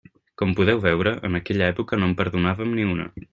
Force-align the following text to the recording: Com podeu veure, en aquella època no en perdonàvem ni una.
Com 0.41 0.53
podeu 0.59 0.79
veure, 0.85 1.13
en 1.29 1.41
aquella 1.41 1.67
època 1.75 2.01
no 2.01 2.09
en 2.13 2.17
perdonàvem 2.23 2.75
ni 2.81 2.89
una. 2.97 3.07